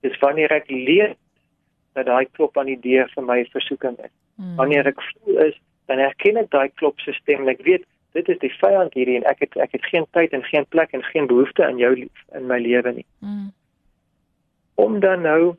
Dis 0.00 0.18
wanneer 0.18 0.52
ek 0.52 0.70
leer 0.70 1.16
dat 1.92 2.06
daai 2.06 2.26
klop 2.32 2.58
aan 2.58 2.66
die 2.66 2.80
deur 2.80 3.08
vir 3.14 3.24
my 3.24 3.44
versoeking 3.44 3.98
is. 3.98 4.10
Hmm. 4.36 4.56
Wanneer 4.56 4.86
ek 4.86 5.02
voel 5.02 5.38
is 5.38 5.60
dan 5.86 5.98
erken 5.98 6.36
ek 6.36 6.50
daai 6.50 6.68
klop 6.74 7.00
se 7.00 7.12
stem 7.12 7.44
en 7.44 7.48
ek 7.54 7.64
weet 7.66 7.84
dit 8.14 8.28
is 8.28 8.38
die 8.38 8.52
vyand 8.60 8.94
hierdie 8.94 9.18
en 9.18 9.26
ek 9.30 9.42
het 9.44 9.56
ek 9.66 9.72
het 9.76 9.84
geen 9.90 10.06
tyd 10.16 10.32
en 10.32 10.44
geen 10.46 10.66
plek 10.70 10.92
en 10.92 11.02
geen 11.02 11.26
behoefte 11.26 11.66
in 11.66 11.78
jou 11.82 11.92
in 11.98 12.46
my 12.46 12.58
lewe 12.62 12.92
nie. 12.92 13.06
Mm. 13.18 13.52
Om 14.74 15.00
dan 15.00 15.22
nou 15.26 15.54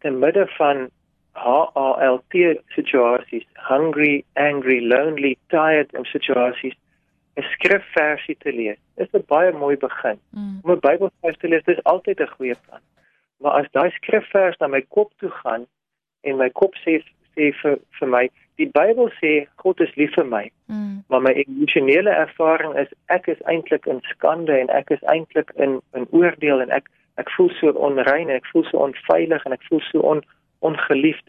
te 0.00 0.10
midde 0.10 0.46
van 0.56 0.88
HALT 1.32 2.34
situasies, 2.76 3.44
hungry, 3.68 4.24
angry, 4.34 4.80
lonely, 4.80 5.36
tired 5.48 5.92
en 5.94 6.04
situasies 6.04 6.76
'n 7.36 7.42
skrifversie 7.42 8.36
te 8.38 8.52
lees. 8.52 8.78
Dit 8.96 9.08
is 9.08 9.20
'n 9.20 9.24
baie 9.26 9.52
mooi 9.52 9.76
begin. 9.76 10.18
Mm. 10.30 10.60
Om 10.62 10.70
'n 10.72 10.80
Bybelvers 10.80 11.38
te 11.38 11.48
lees, 11.48 11.64
dis 11.64 11.84
altyd 11.84 12.20
'n 12.20 12.34
goeie 12.36 12.56
plan. 12.66 12.80
Maar 13.40 13.52
as 13.52 13.70
daai 13.70 13.90
skrifvers 13.90 14.58
na 14.58 14.66
my 14.66 14.82
kop 14.88 15.12
toe 15.16 15.30
gaan 15.30 15.66
en 16.20 16.36
my 16.36 16.50
kop 16.50 16.74
sê 16.74 17.02
sê 17.36 17.52
vir 17.62 17.78
vir 17.98 18.08
my 18.08 18.28
die 18.60 18.68
Bybel 18.68 19.10
sê 19.18 19.32
God 19.56 19.80
is 19.80 19.92
lief 19.96 20.14
vir 20.14 20.26
my. 20.28 20.44
Mm. 20.68 21.04
Maar 21.08 21.22
my 21.22 21.32
emosionele 21.44 22.10
ervaring 22.10 22.74
is 22.78 22.90
ek 23.08 23.28
is 23.32 23.40
eintlik 23.50 23.86
in 23.86 24.00
skande 24.10 24.54
en 24.58 24.70
ek 24.70 24.90
is 24.90 25.04
eintlik 25.14 25.52
in 25.56 25.80
in 25.98 26.06
oordeel 26.10 26.64
en 26.64 26.70
ek 26.70 26.90
ek 27.20 27.30
voel 27.36 27.50
so 27.58 27.72
onrein 27.88 28.28
en 28.28 28.38
ek 28.40 28.48
voel 28.52 28.64
so 28.70 28.84
onveilig 28.86 29.44
en 29.44 29.52
ek 29.56 29.64
voel 29.68 29.82
so 29.90 30.04
on, 30.14 30.22
ongeliefd. 30.60 31.24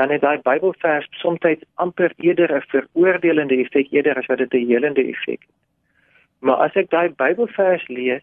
Dan 0.00 0.10
het 0.10 0.24
daai 0.24 0.40
Bybelvers 0.42 1.06
soms 1.20 1.44
amper 1.74 2.12
eerder 2.18 2.56
'n 2.56 2.66
veroordelende 2.72 3.56
effek 3.62 3.92
eerder 3.92 4.18
as 4.18 4.26
wat 4.26 4.38
dit 4.38 4.54
'n 4.54 4.66
helende 4.68 5.04
effek 5.04 5.40
het. 5.40 5.54
Maar 6.40 6.56
as 6.68 6.74
ek 6.76 6.90
daai 6.90 7.08
Bybelvers 7.08 7.88
lees 7.88 8.22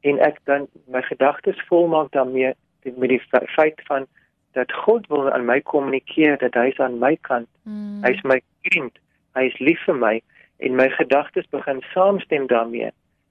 en 0.00 0.18
ek 0.18 0.38
dan 0.44 0.66
my 0.86 1.02
gedagtes 1.02 1.60
volmaak 1.68 2.10
daarmee 2.12 2.54
met 2.96 3.08
die 3.08 3.22
feit 3.30 3.80
van 3.84 4.06
dat 4.52 4.72
God 4.72 5.06
wil 5.06 5.30
aan 5.30 5.44
my 5.44 5.60
kommunikeer 5.60 6.38
dat 6.38 6.54
hy 6.54 6.70
is 6.72 6.78
aan 6.78 6.98
my 6.98 7.16
kant. 7.28 7.48
Mm. 7.62 8.02
Hy 8.02 8.10
is 8.10 8.22
my 8.22 8.40
vriend. 8.62 8.98
Hy 9.38 9.46
is 9.50 9.58
lief 9.58 9.82
vir 9.86 9.96
my 9.96 10.16
en 10.60 10.74
my 10.76 10.88
gedagtes 10.96 11.46
begin 11.50 11.82
saamstem 11.94 12.46
daarmee 12.46 12.90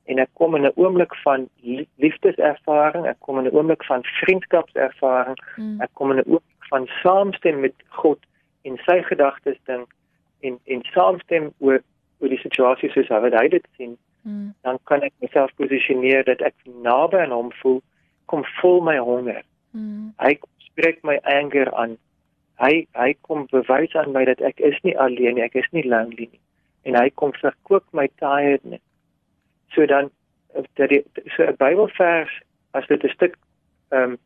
en 0.09 0.17
ek 0.17 0.29
kom 0.33 0.55
in 0.55 0.65
'n 0.65 0.73
oomblik 0.75 1.13
van 1.23 1.47
liefdeservaring, 1.95 3.05
ek 3.05 3.19
kom 3.19 3.37
in 3.39 3.45
'n 3.45 3.53
oomblik 3.53 3.83
van 3.85 4.01
vriendskapservaring, 4.03 5.37
mm. 5.55 5.81
ek 5.81 5.89
kom 5.93 6.11
in 6.11 6.17
'n 6.17 6.25
oomblik 6.25 6.65
van 6.71 6.87
saamstem 7.03 7.59
met 7.59 7.75
God 7.89 8.19
en 8.61 8.77
sy 8.85 9.01
gedagtes 9.03 9.59
ding 9.65 9.85
en 10.39 10.59
en 10.65 10.81
saamstem 10.93 11.53
oor 11.59 11.81
oor 12.19 12.29
die 12.29 12.43
situasie 12.45 12.89
soos 12.91 13.07
wat 13.07 13.33
hy 13.33 13.47
dit 13.47 13.65
sien. 13.77 13.97
Mm. 14.21 14.53
Dan 14.61 14.79
kan 14.83 15.01
ek 15.01 15.13
myself 15.19 15.53
posisioneer 15.55 16.23
dat 16.23 16.41
ek 16.41 16.55
naby 16.65 17.17
aan 17.17 17.31
hom 17.31 17.51
voel, 17.61 17.81
kom 18.25 18.43
vol 18.61 18.81
my 18.81 18.97
honger. 18.97 19.43
Mm. 19.71 20.13
Hy 20.17 20.39
spreek 20.79 21.03
my 21.03 21.19
anger 21.23 21.71
aan. 21.75 21.97
Hy 22.59 22.87
hy 22.95 23.13
kom 23.27 23.47
bewys 23.51 23.95
aan 23.95 24.13
my 24.15 24.25
dat 24.27 24.41
ek 24.41 24.59
is 24.59 24.79
nie 24.83 24.95
alleen 24.99 25.35
nie, 25.35 25.43
ek 25.43 25.55
is 25.59 25.67
nie 25.75 25.83
lonely 25.87 26.27
nie. 26.27 26.41
En 26.87 26.95
hy 26.95 27.09
kom 27.19 27.33
verkoop 27.35 27.85
my 27.91 28.07
tiredness. 28.19 28.83
So 29.75 29.85
dan 29.85 30.11
dat 30.79 30.89
die 30.89 31.03
so 31.35 31.43
'n 31.43 31.55
Bybelvers 31.59 32.31
as 32.71 32.87
dit 32.87 33.03
'n 33.03 33.15
stuk 33.15 33.37
ehm 33.91 34.11
um, 34.11 34.17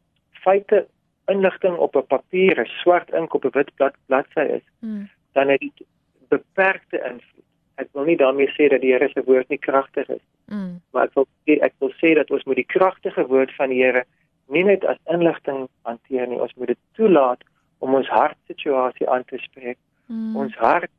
feite 0.45 0.88
inligting 1.25 1.77
op 1.77 1.95
'n 1.95 2.07
papier, 2.07 2.60
'n 2.60 2.69
swart 2.81 3.10
ink 3.10 3.33
op 3.33 3.45
'n 3.45 3.53
wit 3.53 3.75
blad 3.75 3.95
bladsy 4.05 4.45
is, 4.60 4.65
hmm. 4.79 5.10
dan 5.33 5.50
het 5.50 5.60
dit 5.60 5.86
beperkte 6.29 6.98
invloed. 6.98 7.45
Ek 7.75 7.88
wil 7.91 8.03
nie 8.03 8.17
daarmee 8.17 8.50
sê 8.50 8.69
dat 8.69 8.81
die 8.81 8.91
Here 8.91 9.10
se 9.10 9.24
woord 9.25 9.50
nie 9.50 9.57
kragtig 9.57 10.10
is. 10.10 10.25
Hmm. 10.45 10.81
Maar 10.91 11.03
ek 11.03 11.13
wil 11.13 11.27
ek 11.45 11.74
wil 11.79 11.93
sê 12.01 12.13
dat 12.13 12.31
ons 12.31 12.43
moet 12.43 12.55
die 12.55 12.74
kragtige 12.75 13.27
woord 13.27 13.55
van 13.55 13.69
die 13.69 13.83
Here 13.83 14.05
nie 14.51 14.63
net 14.63 14.85
as 14.85 15.00
inligting 15.12 15.67
hanteer 15.88 16.27
nie, 16.27 16.39
ons 16.41 16.53
moet 16.55 16.73
dit 16.73 16.79
toelaat 16.97 17.43
om 17.83 17.95
ons 17.95 18.09
hartsituasie 18.09 19.09
aan 19.09 19.25
te 19.27 19.39
spreek, 19.43 19.77
mm. 20.07 20.35
ons 20.39 20.55
hart 20.62 20.91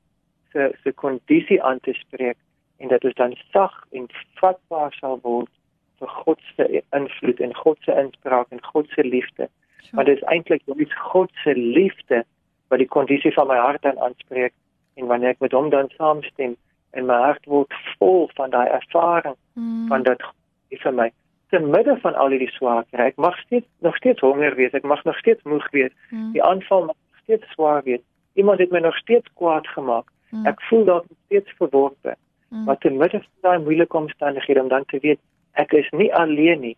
se 0.52 0.70
se 0.82 0.92
kondisie 0.92 1.62
aan 1.62 1.80
te 1.80 1.92
spreek 1.92 2.36
en 2.76 2.88
dat 2.88 3.04
ons 3.04 3.14
dan 3.14 3.36
sag 3.52 3.74
en 3.90 4.08
vatbaar 4.40 4.92
sal 5.00 5.18
word 5.22 5.50
vir 5.98 6.08
God 6.24 6.40
se 6.56 6.82
invloed 6.96 7.40
en 7.40 7.54
God 7.54 7.78
se 7.86 7.94
inspraak 8.02 8.50
en 8.50 8.62
God 8.72 8.88
se 8.94 9.04
liefde. 9.04 9.48
Sure. 9.80 9.96
Want 9.96 10.06
dit 10.06 10.16
is 10.16 10.28
eintlik 10.32 10.62
net 10.66 10.94
God 11.12 11.32
se 11.44 11.54
liefde 11.54 12.24
wat 12.68 12.78
die 12.78 12.90
kondisie 12.96 13.32
van 13.32 13.48
my 13.48 13.58
hart 13.60 13.82
dan 13.82 13.98
aanspreek 13.98 14.52
en 14.94 15.06
wanneer 15.06 15.34
ek 15.34 15.42
met 15.44 15.52
hom 15.52 15.70
dan 15.70 15.90
saamstem 15.96 16.56
en 16.94 17.06
my 17.10 17.18
hart 17.26 17.46
word 17.50 17.74
vol 17.98 18.28
van 18.38 18.50
daai 18.54 18.68
ervaring 18.68 19.36
mm. 19.54 19.86
van 19.88 20.06
dat 20.06 20.22
hy 20.70 20.80
vir 20.82 20.96
my 21.00 21.10
te 21.54 21.60
midde 21.60 21.94
van 22.02 22.14
al 22.14 22.32
hierdie 22.34 22.50
swaarkry. 22.50 23.10
Ek 23.12 23.20
mag 23.22 23.36
steeds 23.44 23.66
nog 23.86 23.96
steeds 23.96 24.22
honger 24.26 24.56
wees, 24.58 24.74
ek 24.74 24.86
mag 24.90 25.04
nog 25.06 25.18
steeds 25.22 25.42
moeg 25.42 25.66
wees. 25.76 25.92
Mm. 26.10 26.32
Die 26.34 26.42
aanval 26.42 26.88
mag 26.90 26.98
steeds 27.22 27.46
swaar 27.54 27.82
wees. 27.86 28.02
Iemand 28.34 28.58
het 28.58 28.74
my 28.74 28.82
nog 28.82 28.96
steeds 28.98 29.30
kwaad 29.38 29.68
gemaak. 29.76 30.10
Mm. 30.30 30.48
Ek 30.50 30.62
voel 30.70 30.84
dalk 30.88 31.06
steeds 31.26 31.54
verworpe. 31.60 32.16
Mm. 32.48 32.64
Maar 32.64 32.78
te 32.82 32.90
midde 32.90 33.20
van 33.22 33.46
daai 33.46 33.62
moeilike 33.68 33.96
omstandighede 33.96 34.62
om 34.62 34.72
dan 34.72 34.88
te 34.90 34.98
weet 35.06 35.22
ek 35.62 35.76
is 35.78 35.90
nie 35.94 36.10
alleen 36.14 36.60
nie. 36.66 36.76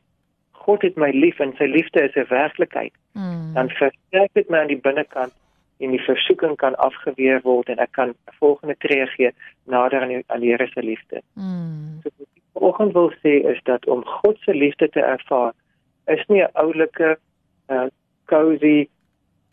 God 0.66 0.84
het 0.84 1.00
my 1.00 1.08
lief 1.14 1.40
en 1.40 1.54
sy 1.56 1.70
liefde 1.72 2.04
is 2.04 2.16
'n 2.20 2.28
werklikheid. 2.28 2.92
Mm. 3.12 3.54
Dan 3.54 3.68
versterk 3.80 4.32
dit 4.32 4.48
my 4.48 4.58
aan 4.58 4.72
die 4.74 4.84
binnekant 4.88 5.32
en 5.78 5.90
die 5.90 6.04
versoeking 6.04 6.56
kan 6.56 6.76
afgeweer 6.76 7.40
word 7.44 7.68
en 7.68 7.78
ek 7.78 7.92
kan 7.92 8.08
'n 8.08 8.36
volgende 8.40 8.76
tree 8.78 9.06
gee 9.06 9.32
nader 9.64 10.00
aan 10.00 10.08
die, 10.08 10.24
aan 10.26 10.40
die 10.40 10.50
Here 10.50 10.66
se 10.66 10.82
liefde. 10.82 11.22
Mm. 11.34 12.00
So, 12.02 12.10
vanoggend 12.56 12.92
wil 12.92 13.12
sê 13.22 13.34
is 13.52 13.60
dat 13.62 13.86
om 13.86 14.04
God 14.04 14.36
se 14.40 14.54
liefde 14.54 14.88
te 14.88 15.00
ervaar 15.00 15.52
is 16.04 16.26
nie 16.26 16.42
'n 16.42 16.52
oulike 16.52 17.18
uh 17.68 17.88
cozy 18.24 18.88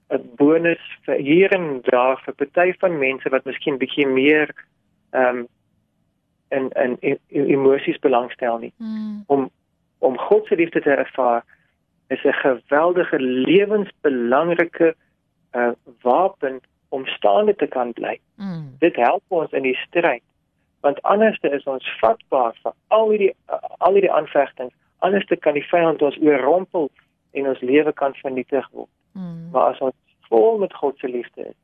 'n 0.10 0.29
bonus 0.36 0.83
vir 1.05 1.15
hier 1.15 1.51
en 1.51 1.81
daar 1.81 2.22
vir 2.25 2.33
party 2.33 2.74
van 2.79 2.98
mense 2.98 3.29
wat 3.29 3.45
miskien 3.45 3.77
bietjie 3.77 4.07
meer 4.07 4.53
ehm 5.12 5.38
um, 5.38 5.48
in 6.50 6.69
in, 6.69 6.98
in, 7.00 7.19
in 7.27 7.45
emosies 7.45 8.00
belangstel 8.00 8.57
nie. 8.57 8.74
Mm. 8.77 9.24
Om 9.27 9.50
om 10.00 10.17
God 10.17 10.45
se 10.45 10.55
liefde 10.55 10.81
te 10.81 10.91
ervaar 10.91 11.43
is 12.07 12.24
'n 12.24 12.33
geweldige 12.33 13.19
lewensbelangrike 13.19 14.95
uh 15.51 15.72
wapen 16.01 16.62
om 16.89 17.05
staande 17.05 17.55
te 17.55 17.67
kan 17.67 17.93
bly. 17.93 18.19
Mm. 18.36 18.75
Dit 18.79 18.95
help 18.95 19.24
ons 19.27 19.51
in 19.51 19.63
die 19.63 19.75
stryd 19.75 20.24
want 20.84 21.02
anders 21.02 21.40
is 21.42 21.63
ons 21.63 21.86
vatbaar 22.00 22.56
vir 22.63 22.74
al 22.88 23.10
hierdie 23.10 23.32
al 23.78 23.96
hierdie 23.96 24.12
aanvegtings. 24.12 24.75
Anders 25.00 25.28
kan 25.40 25.56
die 25.56 25.68
vyand 25.72 26.02
ons 26.02 26.20
oorrompel 26.20 26.90
en 27.32 27.48
ons 27.48 27.62
lewe 27.62 27.94
kan 27.94 28.16
vernietig 28.22 28.68
word. 28.72 28.92
Mm. 29.13 29.50
maar 29.52 29.74
as 29.74 29.80
ons 29.86 29.96
vol 30.28 30.58
met 30.58 30.74
God 30.74 30.98
se 30.98 31.08
liefde 31.08 31.44
is 31.46 31.60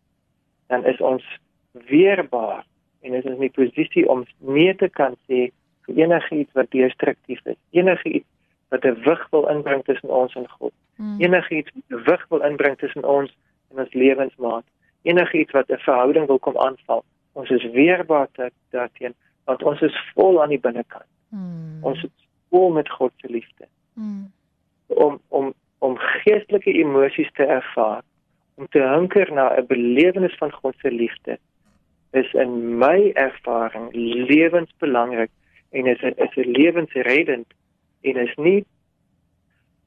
dan 0.69 0.85
is 0.85 0.99
ons 1.01 1.25
weerbaar 1.71 2.65
en 3.01 3.13
is 3.17 3.23
ons 3.23 3.39
in 3.39 3.47
die 3.47 3.55
posisie 3.55 4.03
om 4.09 4.25
nee 4.37 4.75
te 4.75 4.89
kan 4.99 5.15
sê 5.25 5.47
vir 5.87 6.01
enigiets 6.03 6.53
wat 6.53 6.69
destruktief 6.75 7.39
is. 7.53 7.57
Enigiets 7.73 8.27
wat 8.69 8.85
'n 8.85 9.01
wig 9.07 9.23
wil 9.31 9.47
inbring 9.55 9.83
tussen 9.83 10.09
ons 10.09 10.35
en 10.35 10.47
God. 10.49 10.73
Mm. 10.95 11.21
enigiets 11.21 11.71
wat 11.73 11.99
'n 11.99 12.03
wig 12.09 12.25
wil 12.29 12.41
inbring 12.51 12.77
tussen 12.77 13.05
ons 13.05 13.31
en 13.71 13.79
ons 13.83 13.93
lewensmaat. 13.93 14.65
Enigiets 15.01 15.51
wat 15.51 15.69
'n 15.69 15.81
verhouding 15.87 16.27
wil 16.27 16.39
kom 16.39 16.57
aanval 16.57 17.03
ons 17.39 17.49
is 17.49 17.65
weerbaar 17.71 18.27
daarteen 18.69 19.15
want 19.49 19.63
ons 19.63 19.81
is 19.81 19.95
vol 20.13 20.41
aan 20.41 20.51
die 20.53 20.61
binnekant. 20.61 21.07
Hmm. 21.33 21.79
Ons 21.81 22.03
is 22.05 22.27
vol 22.53 22.71
met 22.75 22.89
God 22.89 23.13
se 23.21 23.29
liefde. 23.31 23.65
Hmm. 23.93 24.31
Om 24.87 25.19
om 25.27 25.53
om 25.79 25.95
geestelike 25.97 26.73
emosies 26.75 27.29
te 27.37 27.45
ervaar, 27.45 28.01
om 28.59 28.67
te 28.75 28.81
hunker 28.83 29.31
na 29.33 29.45
'n 29.57 29.67
belewenis 29.67 30.35
van 30.41 30.51
God 30.51 30.75
se 30.81 30.91
liefde 30.91 31.39
is 32.11 32.33
in 32.33 32.77
my 32.77 33.11
ervaring 33.13 33.87
lewensbelangrik 34.31 35.31
en 35.69 35.85
is 35.85 36.01
is 36.01 36.35
'n 36.35 36.51
lewensreddend 36.51 37.47
en 38.01 38.15
is 38.15 38.35
nie 38.35 38.65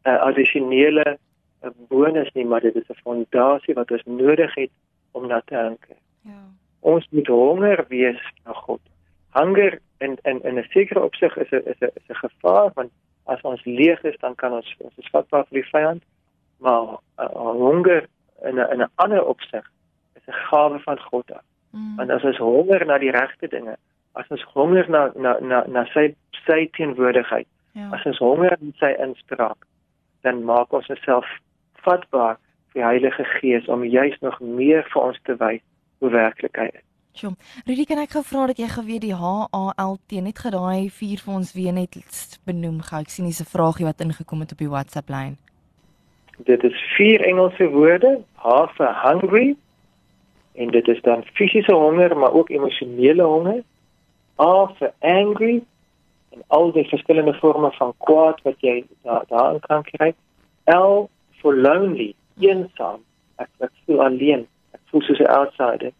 'n 0.04 0.18
addisionele 0.28 1.18
'n 1.62 1.74
bonus 1.88 2.32
nie, 2.32 2.44
maar 2.44 2.60
dit 2.60 2.74
is 2.74 2.88
'n 2.88 3.02
fondasie 3.02 3.74
wat 3.74 3.90
ons 3.90 4.04
nodig 4.04 4.54
het 4.54 4.70
om 5.10 5.26
na 5.26 5.42
te 5.44 5.54
hunker. 5.54 5.96
Ja 6.22 6.61
ons 6.82 7.06
moet 7.10 7.26
honger 7.26 7.84
wees 7.88 8.20
na 8.44 8.52
God. 8.52 8.80
Honger 9.38 9.78
in 9.98 10.18
in 10.22 10.42
in 10.42 10.58
'n 10.58 10.66
sekere 10.70 11.00
opsig 11.00 11.36
is 11.36 11.50
'n 11.50 11.62
is 11.72 11.80
'n 11.80 11.90
is 11.94 12.08
'n 12.08 12.22
gevaar 12.24 12.70
want 12.74 12.90
as 13.24 13.40
ons 13.40 13.64
leeg 13.64 14.02
is 14.02 14.16
dan 14.20 14.34
kan 14.34 14.52
ons 14.52 14.74
ons 14.78 14.98
is 14.98 15.10
vatbaar 15.10 15.44
vir 15.48 15.62
die 15.62 15.70
vyand. 15.70 16.02
Maar 16.58 16.98
uh, 17.18 17.26
honger 17.64 18.06
in 18.42 18.54
'n 18.58 18.70
in 18.72 18.80
'n 18.82 18.90
ander 18.94 19.24
opsig 19.24 19.70
is 20.14 20.26
'n 20.26 20.40
gawe 20.50 20.78
van 20.78 21.00
God 21.00 21.32
af. 21.32 21.44
Mm. 21.70 21.96
Want 21.96 22.10
as 22.10 22.22
ons 22.22 22.36
honger 22.36 22.86
na 22.86 22.98
die 22.98 23.10
regte 23.10 23.48
dinge, 23.48 23.76
as 24.12 24.28
ons 24.28 24.42
honger 24.42 24.90
na 24.90 25.10
na 25.14 25.38
na 25.40 25.64
na 25.66 25.84
sy 25.84 26.14
sy 26.46 26.68
teenwoordigheid, 26.72 27.46
ja. 27.72 27.88
as 27.92 28.04
ons 28.04 28.18
honger 28.18 28.56
na 28.60 28.72
sy 28.78 28.92
inspraak, 28.98 29.66
dan 30.20 30.44
maak 30.44 30.72
ons 30.72 30.88
osself 30.88 31.26
vatbaar 31.72 32.36
vir 32.72 32.82
die 32.82 32.88
Heilige 32.88 33.24
Gees 33.24 33.68
om 33.68 33.84
juis 33.84 34.18
nog 34.20 34.40
meer 34.40 34.84
vir 34.92 35.02
ons 35.02 35.18
te 35.22 35.36
wys 35.36 35.62
hoe 36.02 36.10
werklik 36.10 36.58
hy 36.58 36.68
is. 36.72 36.86
Sjoe. 37.12 37.34
Rudy, 37.68 37.84
kan 37.84 38.00
ek 38.00 38.14
gou 38.16 38.22
vra 38.24 38.46
dat 38.48 38.60
jy 38.60 38.66
geweet 38.72 39.02
die 39.04 39.14
HALT 39.14 40.14
net 40.24 40.38
gedaai 40.40 40.88
vier 40.96 41.20
vir 41.20 41.34
ons 41.34 41.50
weer 41.52 41.74
net 41.76 41.98
benoem 42.48 42.80
gou. 42.86 43.00
Ek 43.04 43.12
sien 43.12 43.26
dis 43.28 43.40
'n 43.40 43.52
vragie 43.52 43.84
wat 43.86 44.00
ingekom 44.00 44.40
het 44.40 44.52
op 44.52 44.62
die 44.64 44.72
WhatsApp 44.72 45.10
lyn. 45.12 45.36
Dit 46.48 46.64
is 46.64 46.76
vier 46.96 47.20
Engelse 47.20 47.68
woorde, 47.70 48.24
H 48.36 48.66
vir 48.76 48.92
hungry 49.04 49.56
en 50.54 50.70
dit 50.70 50.88
is 50.88 51.00
dan 51.02 51.24
fisiese 51.36 51.72
honger, 51.72 52.16
maar 52.16 52.32
ook 52.32 52.50
emosionele 52.50 53.22
honger. 53.22 53.62
A 54.40 54.66
vir 54.78 54.92
angry 55.00 55.62
en 56.32 56.42
al 56.48 56.72
die 56.72 56.88
verskillende 56.88 57.34
forme 57.34 57.70
van 57.72 57.92
kwaad 57.98 58.40
wat 58.42 58.56
jy 58.60 58.84
daar 59.02 59.24
daarin 59.28 59.60
kan 59.60 59.82
kry. 59.82 60.14
L 60.64 61.08
for 61.40 61.54
lonely, 61.54 62.14
eensaam. 62.40 63.00
Ek, 63.36 63.48
ek 63.58 63.72
voel 63.84 64.02
alleen. 64.02 64.46
Voel 64.92 65.02
soos 65.02 65.18
'n 65.24 65.32
outsider. 65.32 65.92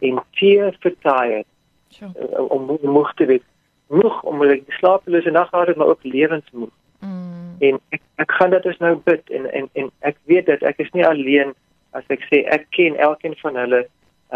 En 0.00 0.20
T 0.34 0.38
for 0.80 0.92
tired. 1.02 1.46
Sure. 1.88 2.12
Uh, 2.14 2.50
om 2.50 2.78
moeg 2.82 3.14
te 3.14 3.24
wees. 3.24 3.46
Moeg 3.86 4.22
om 4.22 4.42
ek 4.42 4.62
slapelose 4.78 5.30
nag 5.30 5.48
gehad 5.48 5.66
het, 5.66 5.76
maar 5.76 5.86
ook 5.86 6.04
lewensmoeg. 6.04 6.74
Mm. 7.00 7.56
En 7.58 7.80
ek 7.88 8.02
ek 8.14 8.32
gaan 8.32 8.50
dit 8.50 8.62
dus 8.62 8.78
nou 8.78 8.94
bid 9.04 9.30
en 9.30 9.52
en 9.52 9.68
en 9.72 9.90
ek 9.98 10.16
weet 10.24 10.46
dat 10.46 10.62
ek 10.62 10.78
is 10.78 10.90
nie 10.90 11.06
alleen 11.06 11.54
as 11.96 12.04
ek 12.12 12.22
sê 12.28 12.42
ek 12.56 12.66
ken 12.76 12.96
elkeen 12.96 13.36
van 13.40 13.56
hulle 13.56 13.86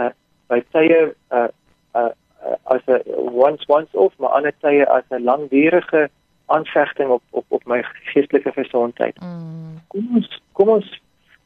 uh 0.00 0.10
by 0.48 0.60
tye 0.76 1.00
uh, 1.32 1.48
uh 1.94 2.12
as 2.72 2.84
'n 2.86 3.00
once 3.32 3.64
once 3.68 3.92
off 3.96 4.16
maar 4.18 4.36
ander 4.36 4.54
tye 4.60 4.86
as 4.88 5.04
'n 5.10 5.24
langdurige 5.24 6.08
aanvegting 6.46 7.10
op 7.10 7.22
op 7.30 7.44
op 7.48 7.64
my 7.64 7.82
geestelike 8.12 8.52
gesondheid. 8.52 9.20
Mm. 9.20 9.80
Kom 9.88 10.16
ons 10.16 10.40
kom 10.52 10.68
ons 10.68 11.00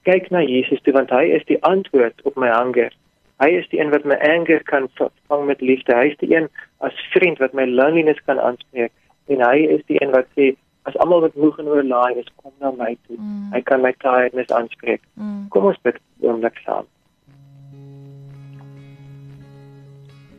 kyk 0.09 0.31
na 0.33 0.41
Jesus 0.41 0.81
toe 0.85 0.95
want 0.97 1.13
hy 1.13 1.27
is 1.37 1.45
die 1.51 1.61
antwoord 1.69 2.23
op 2.29 2.39
my 2.41 2.49
anger. 2.49 2.95
Hy 3.43 3.51
is 3.61 3.69
die 3.71 3.79
een 3.81 3.93
wat 3.95 4.07
my 4.09 4.17
anger 4.27 4.63
kan 4.67 4.89
vervang 4.99 5.45
met 5.51 5.61
liefde. 5.61 5.95
Hy 5.95 6.09
is 6.13 6.17
die 6.23 6.33
een 6.33 6.49
as 6.85 6.97
vriend 7.13 7.43
wat 7.43 7.55
my 7.55 7.69
loneliness 7.69 8.23
kan 8.27 8.41
aanspreek 8.41 8.95
en 9.29 9.45
hy 9.45 9.69
is 9.77 9.85
die 9.91 10.01
een 10.01 10.15
wat 10.15 10.27
sê 10.39 10.55
as 10.89 10.97
almal 11.05 11.21
wat 11.21 11.37
moeg 11.37 11.59
en 11.61 11.69
oorlaai 11.69 12.17
is, 12.17 12.29
kom 12.41 12.53
na 12.65 12.71
my 12.73 12.95
toe. 13.07 13.19
Mm. 13.19 13.51
Hy 13.53 13.61
kan 13.69 13.83
my 13.85 13.93
tiredness 14.01 14.53
aanspreek. 14.55 15.03
Mm. 15.21 15.43
Kom 15.53 15.69
ons 15.69 15.81
bid 15.85 15.99
oomblik 16.25 16.57
saam. 16.65 16.89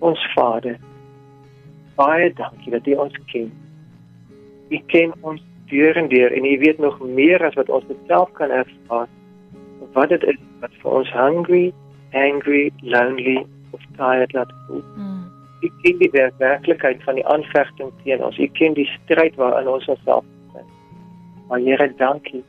Ons 0.09 0.23
Vader, 0.33 0.79
baie 1.99 2.31
dankie 2.33 2.73
dat 2.73 2.87
U 2.87 2.97
ons 3.05 3.21
ken. 3.29 3.51
U 4.73 4.81
ken 4.89 5.13
ons 5.21 5.43
deur 5.69 6.01
en 6.01 6.09
deur 6.09 6.33
en 6.33 6.49
U 6.49 6.57
weet 6.65 6.81
nog 6.81 6.97
meer 7.03 7.45
as 7.45 7.57
wat 7.59 7.69
ons 7.69 7.85
self 8.07 8.33
kan 8.39 8.49
ervaar. 8.63 9.09
Wat 9.93 10.09
dit 10.09 10.23
is 10.23 10.37
wat 10.59 10.73
vir 10.81 10.91
ons 10.91 11.11
hungry, 11.11 11.73
angry, 12.13 12.71
lonely 12.81 13.45
of 13.71 13.81
tired 13.97 14.33
laat 14.33 14.51
voel. 14.67 14.83
Mm. 14.95 15.25
U 15.61 15.71
ken 15.81 15.97
die 15.99 16.11
werklikheid 16.37 17.03
van 17.03 17.15
die 17.19 17.25
aanvegting 17.27 17.91
teen 18.03 18.23
ons. 18.23 18.37
U 18.37 18.47
ken 18.47 18.73
die 18.73 18.87
stryd 18.87 19.35
waarin 19.35 19.67
ons 19.67 19.87
onsself 19.87 20.23
bevind. 20.45 20.71
Maar 21.47 21.59
Here, 21.59 21.93
dankie 21.97 22.43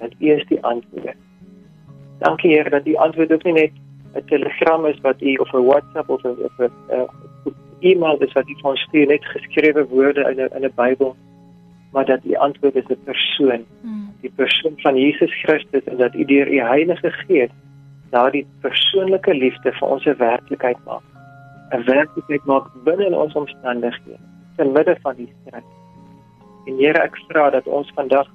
dat 0.00 0.12
U 0.18 0.32
is 0.32 0.44
die 0.48 0.60
antwoord. 0.64 1.16
Dankie 2.18 2.52
Here 2.52 2.70
dat 2.70 2.86
U 2.86 2.94
antwoord 2.94 3.32
ook 3.32 3.44
nie 3.44 3.52
net 3.52 3.72
'n 4.14 4.24
telegram 4.26 4.86
is 4.86 5.00
wat 5.00 5.20
U 5.20 5.34
of 5.34 5.52
'n 5.52 5.64
WhatsApp 5.64 6.08
of 6.08 6.22
'n 6.24 6.36
of 6.44 6.58
'n 6.58 6.72
uh, 6.90 7.08
e-mail 7.80 8.18
is 8.18 8.32
wat 8.32 8.48
U 8.48 8.54
vir 8.60 8.70
ons 8.70 8.80
stuur 8.80 9.06
net 9.06 9.24
geskrewe 9.24 9.86
woorde 9.86 10.20
in 10.30 10.36
'n 10.36 10.50
in 10.56 10.64
'n 10.64 10.72
Bybel, 10.74 11.16
maar 11.92 12.06
dat 12.06 12.24
U 12.24 12.34
antwoord 12.34 12.76
is 12.76 12.88
'n 12.88 13.04
persoon, 13.04 13.64
Mm. 13.82 14.09
Die 14.20 14.32
persoon 14.36 14.76
van 14.82 14.96
Jesus 14.96 15.32
Christus 15.42 15.84
en 15.84 15.96
dat 15.96 16.14
U 16.14 16.24
deur 16.24 16.48
U 16.48 16.60
Heilige 16.60 17.10
Gees 17.10 17.50
daardie 18.10 18.46
persoonlike 18.60 19.34
liefde 19.34 19.72
vir 19.72 19.88
ons 19.88 20.04
'n 20.06 20.16
werklikheid 20.18 20.78
maak. 20.84 21.06
'n 21.72 21.84
Werklikheid 21.84 22.44
maak 22.44 22.66
binne 22.84 23.06
in 23.06 23.14
ons 23.14 23.34
omstandighede, 23.34 24.18
te 24.56 24.64
midde 24.64 24.96
van 25.02 25.16
die 25.16 25.32
stryd. 25.40 25.64
En 26.66 26.76
Here, 26.76 27.02
ek 27.02 27.16
vra 27.28 27.50
dat 27.50 27.66
ons 27.66 27.92
vandag 27.94 28.28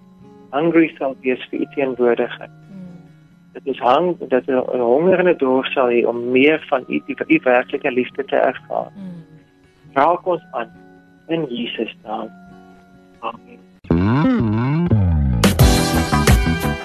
hungry 0.51 0.93
sal 0.97 1.15
wees 1.21 1.43
vir 1.49 1.59
U 1.59 1.65
teenwoordigheid. 1.75 2.49
Mm. 2.71 3.03
Dit 3.53 3.65
is 3.65 3.79
hang 3.79 4.15
dat 4.29 4.47
en 4.47 5.27
'n 5.27 5.37
dors 5.37 5.73
sal 5.73 5.89
hê 5.89 6.05
om 6.07 6.31
meer 6.31 6.65
van 6.69 6.83
U 6.87 7.01
die, 7.07 7.15
die 7.27 7.41
werklike 7.43 7.91
liefde 7.91 8.25
te 8.25 8.35
ervaar. 8.35 8.91
Mm. 8.95 9.23
Raak 9.93 10.25
ons 10.25 10.43
aan 10.51 10.71
in 11.27 11.45
Jesus 11.49 11.95
naam. 12.03 12.29
Amen. 13.19 14.74